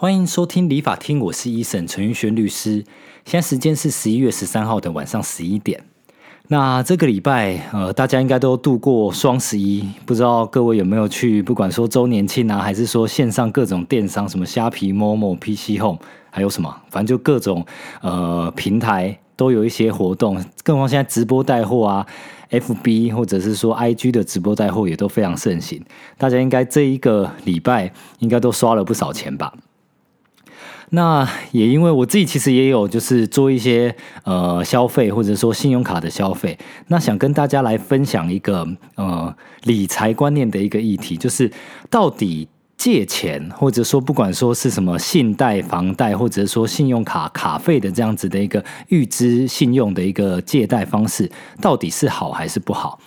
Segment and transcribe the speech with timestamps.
[0.00, 2.82] 欢迎收听理法厅，我是医生陈玉轩律师。
[3.26, 5.84] 现在时间是十一月十三号的晚上十一点。
[6.48, 11.42] 那这个礼拜，呃，大家应该都度过双十一，不知道各位有没有去？
[11.42, 15.98] 不管说周年庆啊，还是说线上各种电商，什么虾皮、某某、PC Home，
[16.30, 17.62] 还有什么，反正就各种
[18.00, 20.36] 呃平台都有一些活动。
[20.64, 22.06] 更何况现在直播带货啊
[22.48, 25.84] ，FB 或者是说 IG 的直播带货也都非常盛行。
[26.16, 29.52] 大家应该这一个礼拜应该都刷了不少钱吧？
[30.90, 33.94] 那也因为我自己其实也有就是做一些
[34.24, 36.58] 呃消费或者说信用卡的消费，
[36.88, 41.50] 那想跟大家来分享一个呃理财观念的一个议题，就是
[41.88, 52.98] 到底借钱或者说不管说是什么信贷、房贷或者说信用卡卡费的这样子的一个预支信用的一个借贷方式，到底是好还是不好？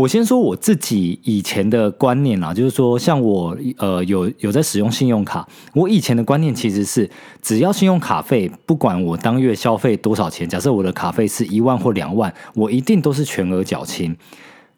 [0.00, 7.10] 我先说我自己以前的观念啊，就是说，像我呃有有在使用信用卡，我以前的观念其实是，
[7.42, 14.16] 只要信用卡费，不管我当月消费多少钱，假设我的卡费是一万或两万，我一定都是全额缴清。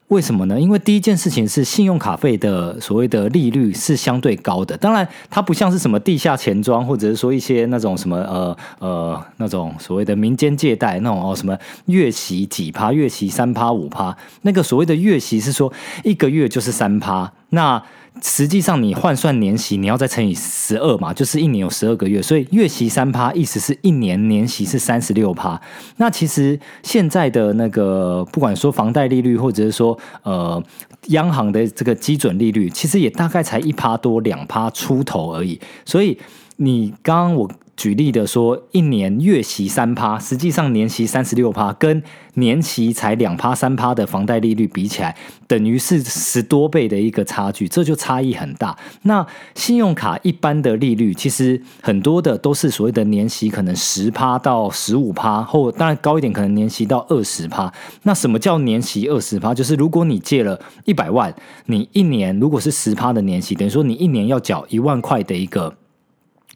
[0.09, 0.61] 为什么呢？
[0.61, 15.73] 因为第一件事情是信用卡费的所谓的利率是相对高的，当然它不像是什么地下钱庄，或者是说一些那种什么呃呃那种所谓的民间借贷那种哦什么月息几趴，月息三趴五趴，那个所谓的月息是说
[16.05, 17.83] 一个月就是三趴，那。
[18.21, 25.59] 实际上，你换算年息，你要再乘以十二嘛，就是一年有十二个月，所以月息三趴，意思是一年年息是三十六趴。
[25.97, 30.63] 那其实现在的那个，不管说房贷利率，或者是说呃
[31.09, 35.59] 央行的这个基准利率，其实也大概才一趴多两趴出头而已。
[35.87, 36.17] 所以
[36.57, 37.51] 你刚刚我。
[37.75, 42.03] 举例的说，一年月息三趴，实际上年息三十六趴，跟
[42.35, 45.17] 年息才两趴三趴的房贷利率比起来，
[45.49, 48.79] 等于是十多倍的一个差距，这就差异很大。
[49.03, 57.73] 那信用卡一般的利率，其实很多的都是所谓的年息可能十趴到十五趴，或当然高一点可能年息到二十趴。
[58.03, 59.55] 那什么叫年息二十趴？
[59.55, 61.35] 就是如果你借了一百万，
[61.67, 65.75] 你一年如果是十趴的年息，等于说你一年要缴一万块的一个。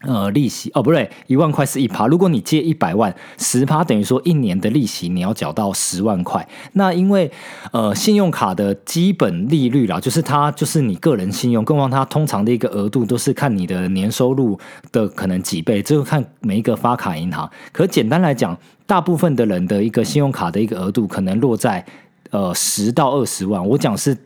[0.02, 2.06] 呃，利息哦，不对，一万块是一趴。
[2.06, 6.46] 如果你借一百万，十趴等于说一年的利息你要缴到十万块。
[6.74, 7.32] 那因为
[7.72, 14.58] 呃，信用卡的基本利率啦，就是它就是你个人信用，更何况它通常的一个额度都是看你的年收入
[14.92, 17.50] 的可能几倍，这个看每一个发卡银行。
[17.72, 21.82] 可简单来讲，大部分的人的一个信用卡的一个额度可能落在
[22.30, 23.66] 呃十到二十万。
[23.66, 24.16] 我讲是。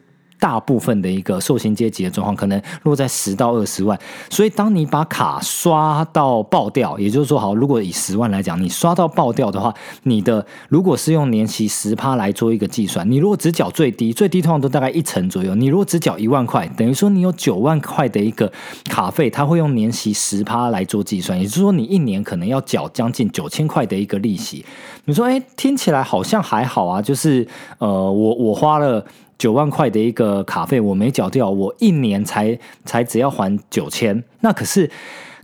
[0.41, 3.97] 大部分的一个受薪阶级的状况，可能落在十到二十万。
[4.31, 9.73] 所以，当你把卡刷到爆掉，也就是说，好，如果以十万来讲，你刷到爆掉的话，
[10.05, 15.55] 你的如果是用年息十趴来做一个计算，你如果只缴最低，最低通常都大概一成左右。
[15.55, 18.51] 你如果只缴一万块，等于说你有九万块的一个
[18.87, 24.65] 卡费，他会用年息十趴来做计算，也就是说，你一年可能要缴将近九千块的一个利息。
[25.05, 27.47] 你说，哎，听起来好像还好啊，就是
[27.79, 29.05] 呃，我我花了。
[29.41, 34.23] 九万块的一个卡费我没缴掉，我一年才才只要还九千。
[34.41, 34.91] 那可是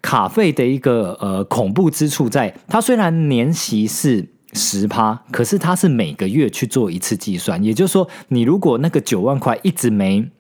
[0.02, 7.64] 卡费的一个呃恐怖之处在，它虽然年息是十趴，可是它是每个月去做一次计算。
[7.64, 10.30] 也就是说，你如果那个九万块一直没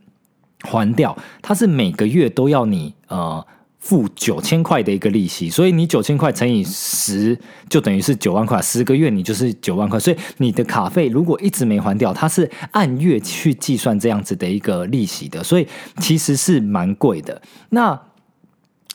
[0.62, 3.46] 还掉，它是每个月都要你呃。
[3.86, 7.38] 付九千块的一个利息，所以你九千块乘以十，
[7.68, 8.60] 就等于是九万块。
[8.60, 15.68] 十个月你就是九万块，所以你的卡费如果一直没还掉，它是按月去计算这样子的一个利息的，所以
[16.00, 17.40] 其实是蛮贵的。
[17.68, 17.96] 那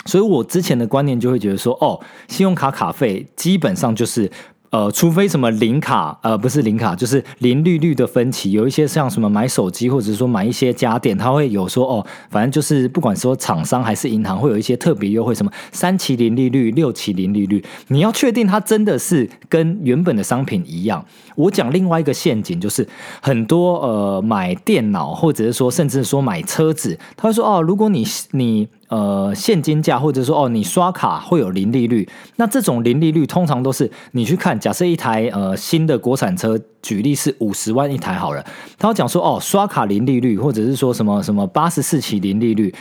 [0.06, 1.98] 所以我之前的观念就会觉得说，哦，
[2.28, 4.30] 信用卡卡费基本上就是。
[4.72, 21.06] 呃，除非什么零卡，呃，不是零卡，就是零利率的分期，有一些像什么买手机，或者说买一些家电，它会有说哦，反正就是不管说厂商还是银行，会有一些特别优惠，什么三期零利率、六期零利率，你要确定它真的是跟原本的商品一样。
[21.36, 22.88] 我讲另外一个陷阱，就是
[23.22, 28.70] 很多呃买电脑，或者是说甚至说买车子，他会说哦，如果你你。
[28.92, 32.06] 呃，现金价或者说哦，你刷卡会有零利率。
[32.36, 38.46] 那这种零利率通常都是你去看，假设一台呃新的国产车，举例是五十万一台好了，
[38.78, 42.76] 他要讲说哦，刷卡零利率，或者是说什么什么八十四期零利率。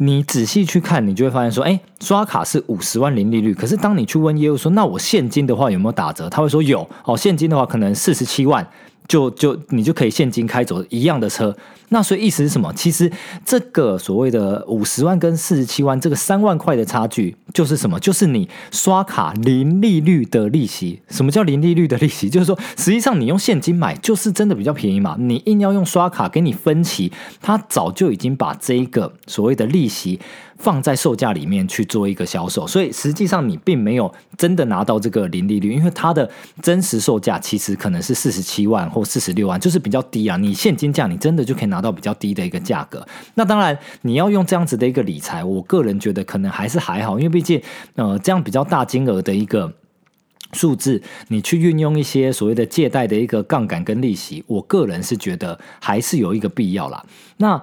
[0.00, 6.28] 你仔细去看，你就会发现说，哎，刷卡是五十万零利率，可是当你去问业务说，那我现金的话有没有打折？
[6.28, 8.64] 他会说有，哦，现金的话可能四十七万。
[9.08, 11.56] 就就你就可以现金开走一样的车，
[11.88, 12.70] 那所以意思是什么？
[12.74, 13.10] 其实
[13.42, 17.98] 这个所谓的五十万跟四十七万这个三万块的差距，就是什么？
[17.98, 21.00] 就是你刷卡零利率的利息。
[21.08, 22.28] 什么叫零利率的利息？
[22.28, 25.16] 就是说，实际上你用现金买就是真的比较便宜嘛。
[25.18, 30.20] 你硬要用刷卡给你分期，他早就已经把这一个所谓的利息
[30.58, 36.28] 放在售价里面去做一个销售，所以实际上你并没有真的拿到这个零利率，因为它的
[36.60, 40.36] 真实售价其实可能是四十七万或四十六万，就是比较低啊。
[40.36, 43.06] 你现金价你真的就可以拿到比较低的一个价格。
[43.34, 47.62] 那当然你要用这样子的一个理财，我个人觉得可能还是还好，因为毕竟
[47.94, 49.72] 呃这样比较大金额的一个。
[50.54, 57.04] 数字，你去运用一些所谓的借贷的一个杠杆跟利息，我个人是觉得还是有一个必要啦。
[57.36, 57.60] 那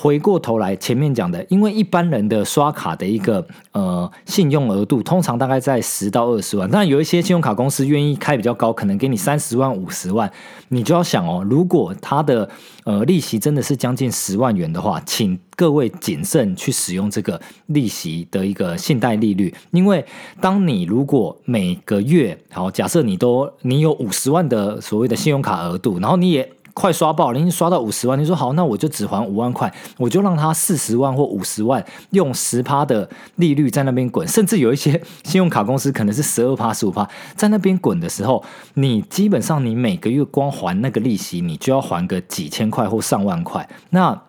[0.00, 6.70] 回过头来，前面讲的，因为一般人的刷卡的一个呃信用额度，通常大概在十到二十万。
[6.70, 10.30] 当然，有一些信用卡公司愿意开比较高，可能给你三十万、五十万。
[10.68, 12.48] 你就要想哦，如果他的
[12.84, 20.04] 呃利息真的是将近十万元的话，请各位谨慎去使用这个利息的一个信贷利率，因为
[20.40, 26.48] 当你如果每个月好，假设你都你有五十万的所谓的信用卡额度，然后你也。
[26.78, 34.92] 快刷爆了，你刷到五十万，你说好，那我就只还五万块，我就让他四十万或五十万用十趴的利率在那边滚，甚至有一些
[35.24, 38.44] 信用卡公司可能是十二趴、十五趴在那边滚的时候，
[38.74, 43.68] 你基本上你每个月光还那个利息，你就要还个几千块或上万块。
[43.90, 44.22] 那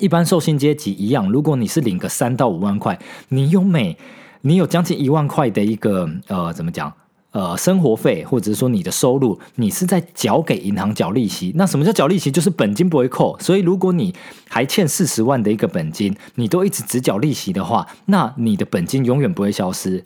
[0.00, 2.98] 一般受薪阶级一样，如果你是领个三到五万块，
[3.28, 3.96] 你有每
[4.40, 6.92] 你有将近一万块的一个呃，怎么讲？
[7.38, 11.52] 呃，生活费或者是说你的收入，你是在缴给银行缴利息。
[11.54, 12.32] 那什么叫缴利息？
[12.32, 13.38] 就是本金不会扣。
[13.38, 14.12] 所以如果你
[14.48, 20.02] 还欠四十万的一个本金，你都一直只缴利息的话，那你的本金永远不会消失。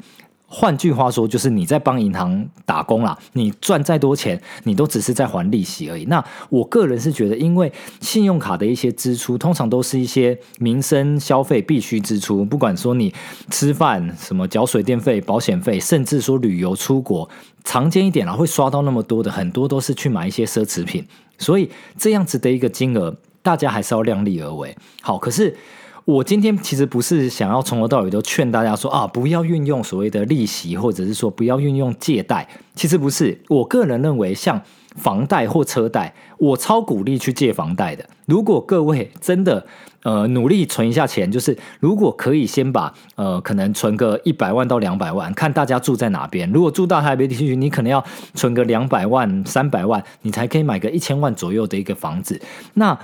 [0.55, 6.05] 换句话说，就是你在帮银行打工啦，你赚再多钱，你都只是在还利息而已。
[6.05, 7.73] 那我个人是觉得，因为
[8.03, 13.15] 信用卡的一些支出，通常都是一些民生消费必须支出，不管说你
[13.51, 17.27] 吃饭、什么缴水电费、保险费，甚至说旅游出国，
[17.65, 21.07] 常见一点啦，会刷到那么多的，很多都是去买一些奢侈品。
[21.39, 24.77] 所以这样子的一个金额，大家还是要量力而为。
[25.01, 25.57] 好，可是。
[26.05, 32.49] 我今天其实不是想要从头到尾都劝大家说啊，不要运用所谓的利息，或者是说不要运用借贷。
[32.75, 34.61] 其实不是，我个人认为，像
[34.97, 38.05] 房贷或车贷，我超鼓励去借房贷的。
[38.27, 39.65] 如果各位真的
[40.03, 46.51] 呃努力存一下钱，就是如果可以先把呃可能存个一百万到两百万，看大家住在哪边。
[46.51, 48.05] 如果住大台北地区，你可能要
[48.35, 52.41] 存个两百万、三百万，你才可以买个一千万左右的一个房子。
[52.75, 52.99] 那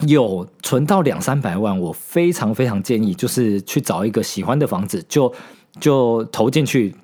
[0.00, 5.32] 有存到两三百万，我非常非常建议，就是去找一个喜欢的房子，就
[5.78, 6.94] 就投进去，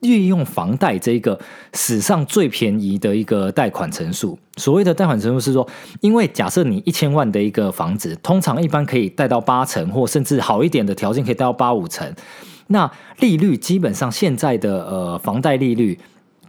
[0.00, 1.40] 利用房贷这一个
[1.72, 4.38] 史上最便宜的一个贷款成数。
[4.56, 5.66] 所谓的贷款成数是说，
[6.00, 12.12] 因为假设你一千万的一个房子，通常一般可以贷到八成，或甚至好一点的条件可以贷到八五成。
[12.66, 12.90] 那
[13.20, 15.98] 利率基本上现在的呃房贷利率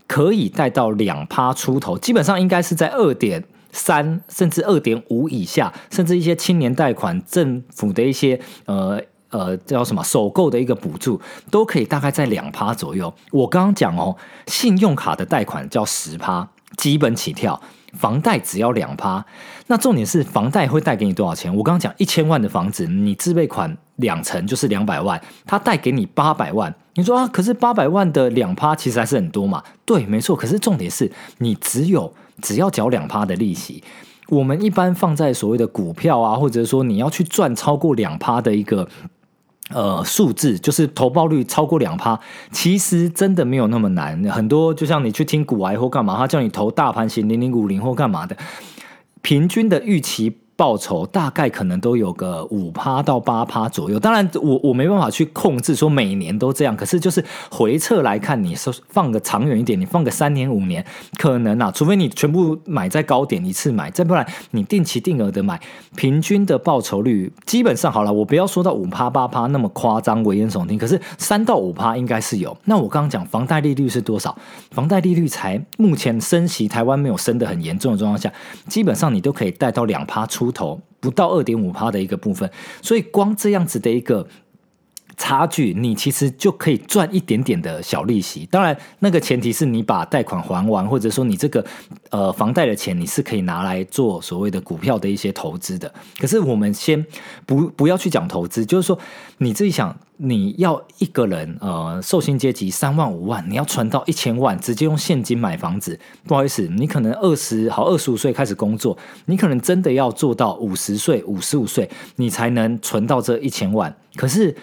[0.07, 3.43] 可以贷到两趴出头，基本上应该是在二点。
[3.71, 8.99] 三甚至二点五以下，甚至一些青年贷款、政府的一些呃
[9.29, 11.19] 呃叫什么首购的一个补助，
[11.51, 13.13] 都可以大概在两趴左右。
[13.31, 14.15] 我刚刚讲哦，
[14.47, 16.47] 信用卡的贷款叫十趴，
[16.77, 17.61] 基本起跳，
[17.93, 19.23] 房贷只要两趴。
[19.67, 21.53] 那重点是房贷会贷给你多少钱？
[21.55, 26.73] 我刚刚讲一千万的房子，你自备款两成就是两百万，他贷给你八百万。
[26.95, 29.61] 你说啊，可是八百万的两趴其实还是很多嘛？
[29.85, 30.35] 对，没错。
[30.35, 32.11] 可是重点是你只有。
[32.41, 33.83] 只要缴两趴的利息，
[34.29, 38.87] 我们一般放在所谓的股票啊，或者说你要去赚超过两趴的一个
[39.69, 42.19] 呃数字，就是投报率超过两趴，
[42.51, 44.23] 其实真的没有那么难。
[44.25, 48.37] 很多就像你去听股癌或干嘛，他叫你投大盘型零零五零或干嘛的，
[49.21, 50.37] 平均的预期。
[50.57, 60.83] 报酬大概可能都有个五趴到八趴左右，当然我我没办法去控制说每年都这样，可是就是回撤来看，你是放个长远一点，你放个三年五年，
[61.19, 65.61] 可能啊，除非你全部买在高点一次买，再不然你定期定额的买，
[65.95, 72.57] 平均的报酬率基本上好了，我不要说到五趴八趴那么夸张危言耸听，可是三到五趴应该是有。
[72.65, 74.35] 那我刚刚讲房贷利率是多少？
[74.71, 78.33] 房贷利率才目前升息，台湾没有升的很严重的状况下，
[78.67, 80.46] 基本上你都可以贷到两趴出。
[80.51, 82.49] 头不到二点五趴的一个部分，
[82.81, 84.27] 所以光这样子的一个
[85.17, 88.47] 差距，你其实就可以赚一点点的小利息。
[88.49, 91.65] 当然，那个前提是你把贷款还完，或者说你这个
[92.11, 95.93] 呃房贷的钱，你是可以拿来做所谓的股票的一些投资的。
[96.19, 97.05] 可是我们先
[97.45, 98.97] 不不要去讲投资，就是说
[99.39, 99.93] 你自己想。
[100.19, 105.99] 你要一个人，呃，寿星阶级三万五万，你要存到一千万，直接用现金买房子。
[106.25, 113.95] 不好意思，你可能二十好二十五岁开始工作，你可能真的要做到五十岁、五十五岁，你才能存到这一千万。
[114.15, 114.55] 可是，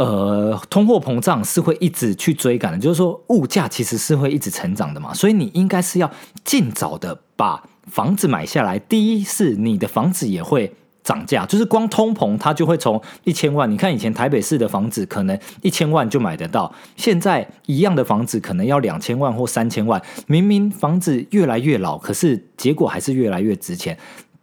[0.00, 6.10] 呃，通货膨胀是会一直去追赶的，就是说物价其实是会一直成长的嘛，所以你应该是要
[6.42, 8.78] 尽早的把房子买下来。
[8.78, 10.72] 第一是你的房子也会。
[11.02, 13.68] 涨价，就是光通膨，它就会从一千万。
[13.68, 20.00] 你看以前台北市的房子可能一千万就买得到，现在一样的房子可能要两千万或三千万。
[20.26, 23.96] 明明房子越来越老，可是结果还是越来越值钱，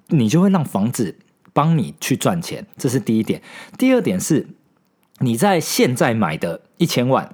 [0.07, 1.15] 你就会让房子
[1.53, 3.39] 帮你去赚钱，这是第一点。
[3.77, 4.47] 第二点是，
[5.19, 7.33] 你在现在买的一千万。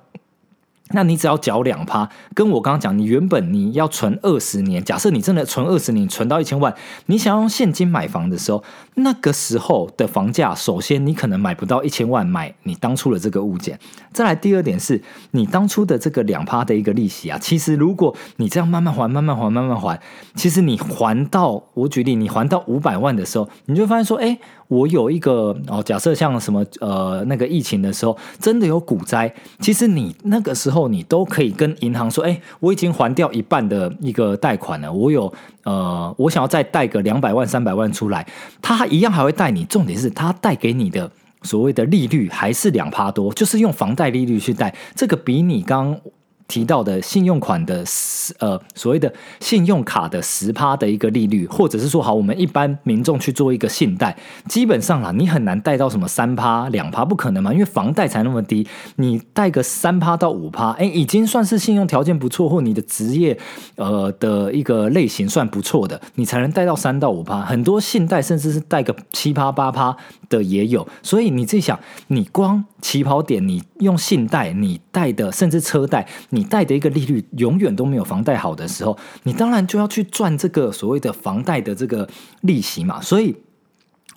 [0.95, 6.75] 那你只要缴两趴，跟我刚刚讲，你原本你要存二十年，假设你真的存二十年，存到一千万，
[7.07, 8.63] 你想用现金买房的时候，
[8.95, 13.79] 那个时候的房价，首先你可能买不到一千万买你当初的这个物件。
[14.11, 19.99] 再来第二点是，你当初的这个两趴的一个利息啊，其实如果你这样慢慢还、慢慢还、慢慢还，
[20.35, 24.37] 其实你还到我举例，你还到五百万的时候，你就发现说，哎。
[24.67, 35.31] 我有一个哦，假设像什么呃那个疫情的时候，真的有股灾，其实你那个时候你都可以跟银行说，哎，我已经还掉一半的一个贷款了，我有
[35.63, 38.25] 呃，我想要再贷个两百万、三百万出来，
[38.61, 39.63] 他一样还会贷你。
[39.65, 41.09] 重点是他贷给你的
[41.43, 45.99] 所谓的利率还是两趴多，就是用房贷利率去贷，这个比你刚。
[46.47, 54.15] 提到的信用款的十呃所谓的信用卡的十趴的一个利率，或者是说好，我们一般民众去做一个信贷，
[54.47, 63.37] 基本上啦，你很难贷到什么三趴两趴，不可能嘛，因为房贷才那么低，你贷个三趴到五趴，哎，已经算是信用条件不错，或你的职业
[63.75, 67.41] 呃的一个类型算不错的，你才能贷到三到五趴。
[67.41, 69.95] 很多信贷甚至是贷个七趴八趴
[70.29, 76.07] 的也有，所以你自己想，你光起跑点，你用信贷，你贷的甚至车贷。
[76.33, 82.09] 你贷的一个利率永远都没有房贷好的时候，你当然就要去赚这个所谓的房贷的这个
[82.41, 82.99] 利息嘛。
[82.99, 83.35] 所以，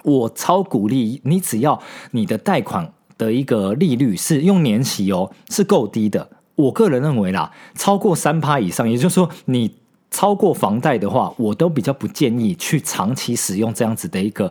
[0.02, 1.78] 我超鼓励你，只要
[2.12, 6.30] 你的贷款的一个利率是用年息哦，是够低的。
[6.54, 9.74] 我个人认为啦，超过三趴以上，也就是说你
[10.10, 14.50] 超过房贷的话，我都比较不建议去长期使用这样子的一个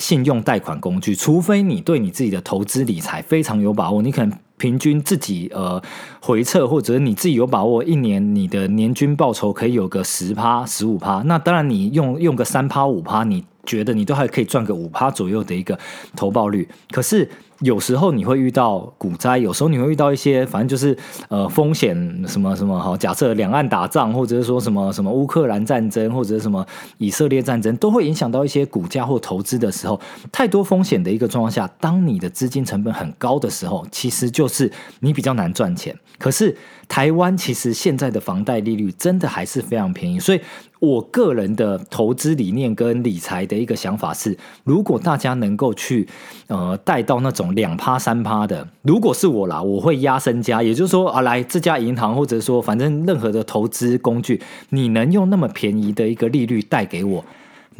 [0.00, 4.36] 信用贷款工具，除非你对你自己的投资理财非常有把握，你可能。
[4.58, 5.80] 平均自己呃
[6.20, 11.22] 回撤，或者你自己有把握，一年你的年均报酬可以有个十趴、十五趴。
[11.22, 15.78] 那当然，你用用个三趴、五趴，你觉得你都还可以赚个五趴左右的一个
[16.14, 16.68] 投报率。
[16.90, 17.30] 可是。
[17.60, 20.96] 有时候你会遇到股灾，有时候你会遇到一些，反正就是
[21.28, 21.96] 呃风险
[22.26, 22.96] 什么什么哈。
[22.96, 26.64] 假设两岸打仗，或者是说什么什么乌克兰战争，或者是什么
[26.98, 30.00] 以色列战争，都会影响到一些股价或投资的时候，
[30.30, 35.96] 太多风险的一个状况下，当你的资金成本很高的时候，其实就是你比较难赚钱。
[36.18, 36.56] 可是
[36.88, 40.40] 台湾其实现在的房贷利率真的还是非常便宜，所以。
[40.80, 46.06] 我个人的投资理念跟理财的一个想法是，如果大家能够去
[46.46, 57.24] 呃贷到那种两趴三趴的，如果是我啦，我会压身家，也就是说啊，来这家银行或者说反正任何的投资工具，你能用那么便宜的一个利率贷给我。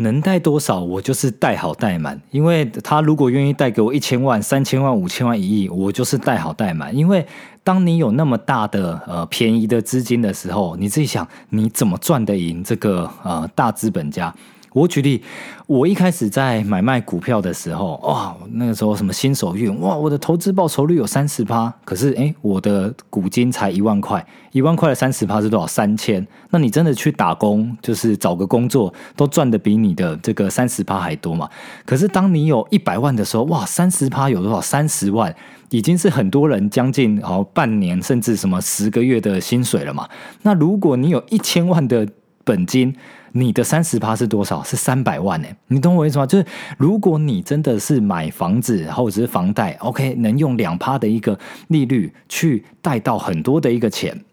[0.01, 2.21] 能贷多少，我就是贷好贷满。
[2.31, 6.97] 因为他如果愿意贷给我一千万、三千万、五千万、一亿，我就是贷好贷满。
[6.97, 7.27] 因为
[7.69, 14.35] 当你有那么大的呃便宜的资金的时候，你自己想，你怎么赚得赢这个呃大资本家？
[14.73, 15.23] 我举例，
[15.67, 25.67] 我一开始在买卖股票的时候，哇，那个时候什么新手运，哇，我的投资报酬率有三十趴，可是哎，我的股金才一万块，一万块的三十趴是多少？
[25.67, 26.27] 三千。
[26.49, 31.47] 那你真的去打工，就是找个工作，都赚的比你的这个三十趴还多嘛？
[31.85, 34.59] 可是当你有一百万的时候，哇，三十趴有多少？
[34.59, 35.35] 三十万
[35.71, 40.09] 已经是很多人将近好半年甚至什么十个月的薪水了嘛？
[40.43, 42.09] 那如果你有一千万的
[42.45, 42.95] 本金，
[43.33, 44.63] 你的三十趴是多少？
[44.63, 45.49] 是三百万呢？
[45.67, 46.27] 你懂我意思吗？
[46.27, 46.47] 就是
[46.79, 54.25] 如果你真的是买房子或者是房贷，OK，能用两趴的一个利率去贷到很多的一个钱，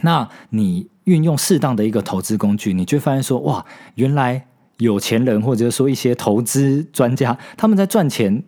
[0.00, 4.46] 那你运用适当的一个投资工具，你就发现说，哇，原来
[4.78, 8.42] 有钱人或者说一些投资专家，他们在赚钱。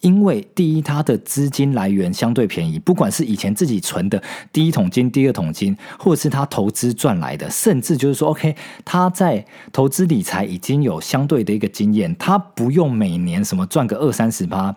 [0.00, 14.74] 因为第一，他的资金来源相对便宜，不管是以前自己存的第一桶金、第二桶金，或者是他投资赚来的，甚至就是说，OK，他在投资理财已经有相对的一个经验，他不用每年什么赚个二三十趴。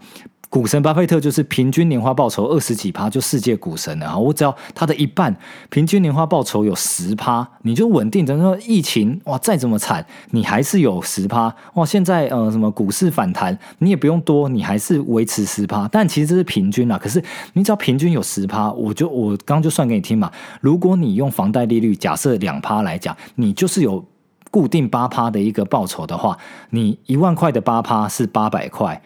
[0.52, 4.18] 股神巴菲特就是平均年化报酬二十几趴，就世界股神了啊！
[4.18, 5.34] 我只要他的一半，
[5.70, 8.26] 平均年化报酬有十趴，你就稳定。
[8.26, 11.86] 等于说疫情哇，再怎么惨，你还是有十趴哇！
[11.86, 15.88] 现在呃什么股市反弹，你也不用多，你还是维持十趴。
[15.88, 20.30] 但其实这是平均啦，可是你只要平均有十趴，我就我刚刚就算给你听嘛。
[20.60, 24.06] 如果你用房贷利率假设两趴来讲，你就是有
[24.50, 26.38] 固定八趴的一个报酬的话，
[26.72, 29.02] 你一万块的八趴是八百块。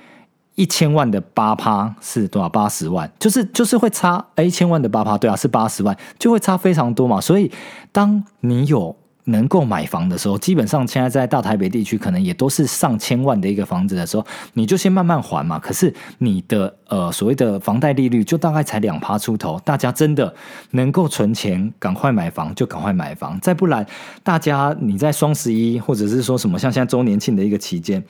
[0.55, 2.49] 一千万的八趴是多少？
[2.49, 4.25] 八十万，就是就是会差。
[4.37, 7.19] 一千万的八趴，对啊，是八十万，就会差非常多嘛。
[7.19, 7.51] 所以，
[7.91, 8.95] 当你有
[9.25, 15.59] 能够买房的时候，基本上现在在大台北地区，可能也都是上千万的一个房子的时候，你就先慢慢还嘛。
[15.59, 20.33] 可是你的呃所谓的房贷利率就大概才两趴出头，大家真的
[20.71, 23.85] 能够存钱，赶快买房就赶快买房，再不然
[24.23, 28.01] 大家你在双十一或者是说什么像现在周年庆的一个期间。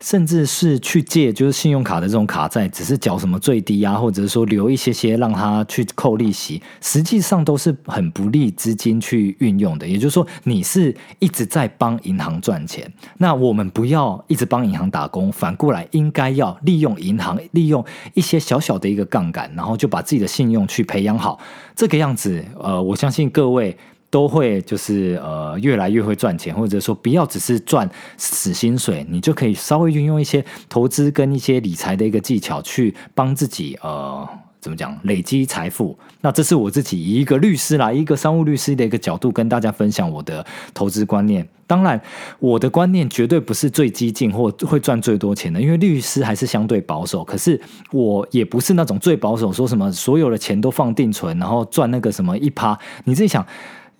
[0.00, 9.86] 甚至是去借，就是信用卡的这种卡债，只是缴什么最低啊，或者是说留一些些让他去扣利息，实际上都是很不利资金去运用的。
[9.86, 21.38] 也就是说，你是一直在帮银行赚钱，那我们不要一直帮银行打工，反过来应该要利用银行，利用一些小小的一个杠杆，然后就把自己的信用去培养好，
[21.74, 23.76] 这个样子，呃，我相信各位。
[24.10, 34.26] 都会就是呃越来越会赚钱，或者说不要只是赚死薪水，你就可以稍微运用一些投资跟一些理财的一个技巧去帮自己呃
[34.60, 35.98] 怎么讲累积财富。
[36.22, 41.46] 那这是我自己以一个律师啦，一个商务律师的一个角度跟大家分享我的投资观念。
[41.66, 42.00] 当然，
[42.38, 47.22] 我的观念绝对不是最激进或会赚最多钱的，因为律师还是相对保守。
[47.22, 47.60] 可是
[47.92, 52.76] 我也不是那种最保守，说什么所有的钱都放定存，然后赚那个什么一趴。
[53.04, 53.46] 你自己想。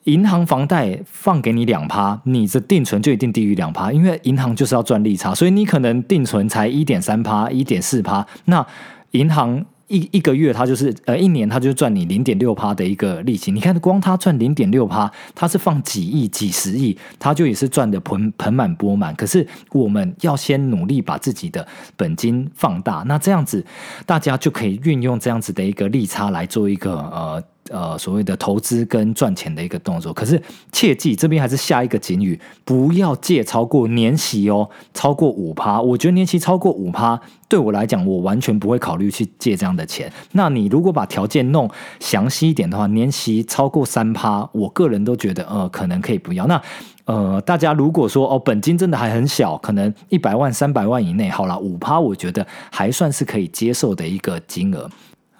[0.08, 8.66] 银行房贷放给你两趴，你的定存就一定低于两趴，因为银行就是要赚利差，所以你可能定存才一点三趴、一点四趴，那
[9.10, 13.52] 银行一一个月它就是呃一年它就赚你零点六趴的一个利息。
[13.52, 19.14] 你看光它赚零点六趴，它是放几亿、几十亿，它就也是赚的盆盆满钵满。
[19.14, 23.62] 可是我们要先努力把自己的本金放大，那这样子
[24.06, 27.42] 大家就可以运用这样子的一个利差来做一个呃。
[27.70, 30.40] 呃，所谓的投资跟赚钱的一个动作，可是
[30.72, 35.80] 切记这边还是下一个警语，不要借超过年息哦，超过五趴。
[35.80, 40.10] 我觉得年息超过五趴，对我来讲，我完全不会考虑去借这样的钱。
[40.32, 41.70] 那你如果把条件弄
[42.00, 46.46] 详细一点的话，年息超过三趴，我个人都觉得呃，可能可以不要。
[46.46, 46.60] 那
[47.04, 54.90] 呃，大家如果说哦，本金真的还很小，可能一百万、三百万以内，好了，五趴，我觉得还算是可以接受的一个金额。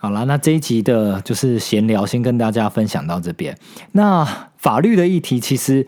[0.01, 3.59] 好了，那这一集的就是闲聊，先跟大家分享到这边。
[3.93, 4.25] 那
[4.57, 5.85] 法律的议题，其实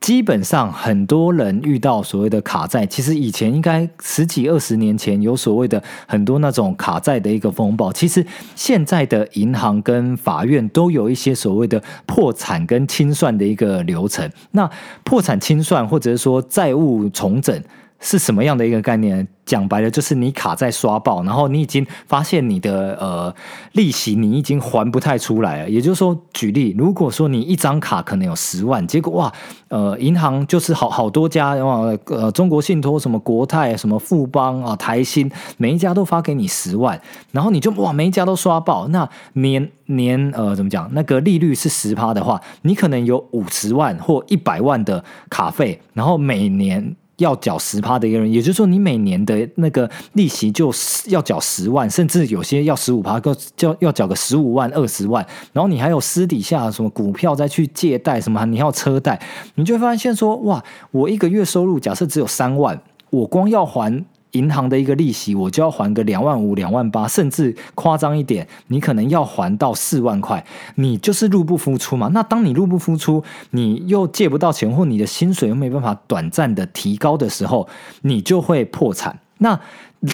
[0.00, 7.92] 基本上很多人遇到所谓的卡债，其实以前应该十几二十年前有所谓的很多那种卡债的一个风暴。
[7.92, 8.24] 其实
[8.56, 14.26] 现在的银行跟法院都有一些所谓的破产跟清算的一个流程。
[14.52, 14.70] 那
[15.04, 17.62] 破产清算或者是说债务重整。
[18.00, 19.28] 是什么样的一个概念？
[19.46, 23.34] 讲白了，就是你卡在刷爆，然后你已经发现你的呃
[23.72, 25.68] 利息你已经还不太出来了。
[25.68, 29.32] 也就是说，举例，如果说你一张卡可能有十万，结果哇，
[29.66, 37.00] 呃，银行就是好好多家，呃，中国信托、什么国泰、什么富邦啊、台新，每一家都发给你十万，
[37.32, 40.88] 然后你就哇，每一家都刷爆，那年年呃怎么讲？
[40.92, 46.94] 那个利率是十趴的话，你可能有五十万或一百万的卡费，然后每年。
[47.20, 50.72] 要缴十趴的一个人，也就是说，你每年的那个利息就
[51.06, 59.20] 要缴十万，甚至有些要十五趴，要要要缴个十五万、二十万，然后你还有私底下什么股票再去借贷什么，你还要车贷，
[59.54, 62.80] 你就会发现说，哇，我一个月收入假设只有三万，
[63.10, 64.04] 我光要还。
[64.32, 70.44] 银行的一个利息，我就要还个两万五、两万八，甚至夸张一点，你可能要还到四万块，
[70.76, 72.08] 你就是入不敷出嘛。
[72.08, 77.68] 那当你入不敷出，你又借不到钱，或你的薪水又没办法短暂的提高的时候，
[78.02, 79.18] 你就会破产。
[79.38, 79.58] 那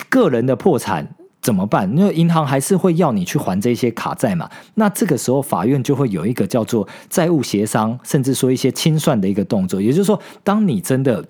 [0.09, 1.97] 个人的破产怎么办？
[1.97, 4.49] 因为银行还是会要你去还这些卡债嘛。
[4.75, 9.81] 那这个时候，法院就会有一个叫做债务协商，甚至说一些清算的一个动作。
[9.81, 11.25] 也就是说，当你真的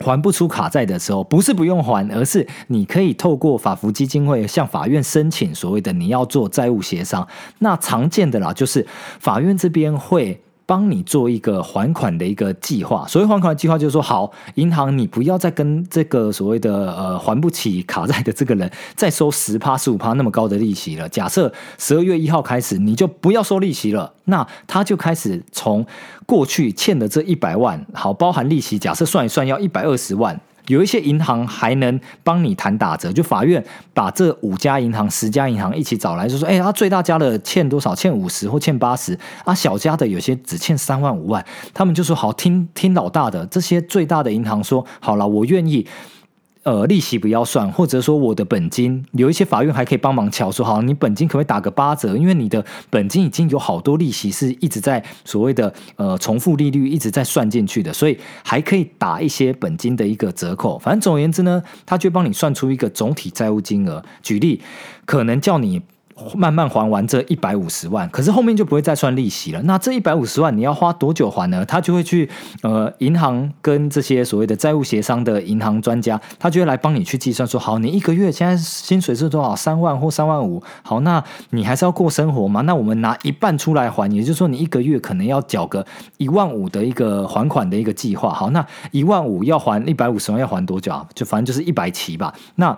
[0.00, 7.26] 还不出卡债的时候，不是不用还，而是你可以透过法服基金会向法院申请所谓的你要做债务协商。
[7.58, 8.86] 那常见的啦，就是
[9.20, 10.40] 法院这边会。
[10.68, 21.08] 帮你做一个还款的一个计划，所谓还款的计划就是说，好，银行你不要再跟这个所谓的呃还不起卡债的这个人再收十趴十五趴那么高的利息了。
[21.08, 25.86] 假设十二月一号开始，你就不要收利息了，那他就开始从
[26.26, 30.38] 过去欠的这一百万，好，包含利息，假设算一算要一百二十万。
[30.68, 37.94] 有一些银行还能帮你谈打折，就法院把这五家银行、十家银行一起找来，就说：“哎，他最大家的欠多少？
[37.94, 39.54] 欠五十或欠八十啊？
[39.54, 45.86] 小家的有些只欠三万五万。”他们就说：“好，听听老大的。”这些最大的银行说：“好了，我愿意。”
[46.68, 52.14] 呃，利息不要算，或者说我的本金，有一些法院还可以帮忙敲说，好，你本金可不可以打个八折？
[52.14, 60.78] 因为你的本金已经有好多利息是一直在所谓的呃重复利率一直在算进去的，所以还可以打一些本金的一个折扣。
[60.78, 64.04] 反正总而言之呢，他就帮你算出一个总体债务金额。
[64.22, 64.60] 举例，
[65.06, 65.80] 可能叫你。
[66.34, 69.62] 慢慢还完这一百五十万，可是后面就不会再算利息了。
[69.62, 71.64] 那这一百五十万你要花多久还呢？
[71.64, 72.28] 他就会去
[72.62, 79.54] 呃银行跟这些所谓的债务协商的银行专家，他就会来帮你去计算说，好，你一个月现在薪水是多少？
[79.54, 80.62] 三万或三万五。
[80.82, 82.60] 好，那你还是要过生活嘛？
[82.62, 85.84] 那我们拿一半出来还，也就是说你一个月可能要缴个
[86.16, 88.32] 一万五的一个还款的一个计划。
[88.32, 91.06] 好，那一万五要还一百五十万要还多久啊？
[91.14, 92.34] 就反正就是一百期吧。
[92.56, 92.76] 那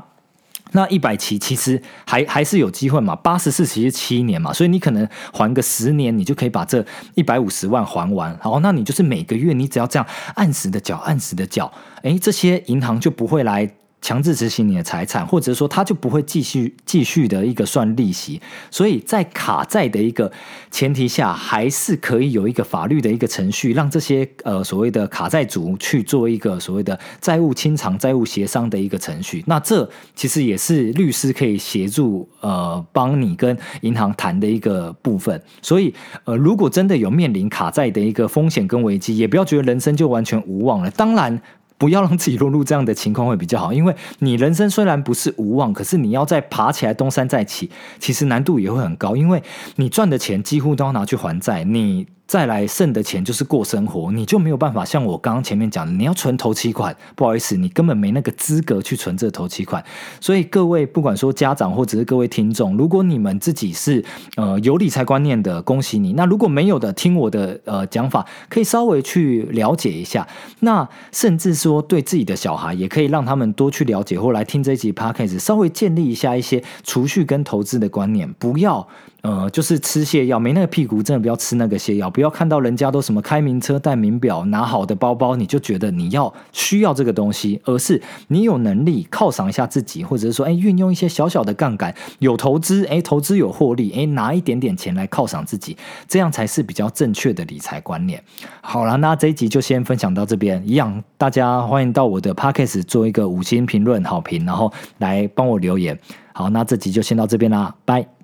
[0.72, 8.30] 那一百期其实还还是有机会嘛，八十四期是七年嘛，所以你可能还个十年，你就可以把这一百五十万还完。
[8.30, 13.70] 然后，那你就是每个月你只要这样按时的缴，按时的缴，哎，这些银行就不会来。
[14.02, 20.30] 强制执行你的财产，或者说他就不会继续继续的一个算利息，所以在卡债的一个
[20.70, 29.44] 前提下，还是可以有一个法律的一个程序，让这些呃所谓的卡债主去做一个所谓的债务清偿、债务协商的一个程序。
[29.46, 35.40] 那这其实也是律师可以协助呃帮你跟银行谈的一个部分。
[35.60, 40.90] 所以呃，如果真的有面临卡债的一个风险跟危机，也不要觉得人生就完全无望了。
[40.90, 41.40] 当然。
[41.80, 49.42] 不要让自己落入这样的情况会比较好，因为你人生虽然不是无望，可是你要再爬起来东山再起，其实难度也会很高，因为
[49.76, 52.06] 你赚的钱几乎都要拿去还债，你。
[52.30, 59.84] 再来剩的钱就是过生活，你就没有办法像我刚刚前面讲的，你要存头期款，不好意思，你根本没那个资格去存这头期款。
[60.20, 64.04] 所以各位不管说家长或者是各位听众，如果你们自己是
[64.36, 66.12] 呃有理财观念的，恭喜你。
[66.12, 70.24] 那如果没有的，听我的呃讲法，可以稍微去了解一下。
[70.60, 78.86] 那甚至说对自己的小孩，也可以让他们多去了解，或来听这一集 podcast，稍微建立一下一些储蓄跟投资的观念，不要。
[79.22, 82.08] 呃，就是吃泻药，没那个屁股，真的不要吃那个泻药。
[82.20, 95.74] 不要看到人家都什么开名车、戴名表、拿好的包包，你就觉得你要需要这个东西，而是你有能力犒赏一下自己，或者是说，哎，运用一些小小的杠杆，有投资，哎，投资有获利，哎，拿一点点钱来犒赏自己，
[96.06, 98.22] 这样才是比较正确的理财观念。
[98.60, 105.98] 好了，那这一集就先分享到这边，一样，大家欢迎到我的 podcast 做一个五星评论好评，然后来帮我留言。
[106.34, 108.19] 好，那这集就先到这边啦，拜。